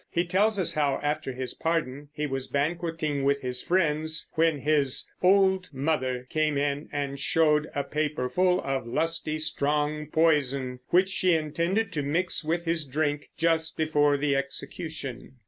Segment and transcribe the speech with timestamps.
[0.09, 5.07] He tells us how, after his pardon, he was banqueting with his friends, when his
[5.21, 11.35] "old mother" came in and showed a paper full of "lusty strong poison," which she
[11.35, 15.33] intended to mix with his drink just before the execution.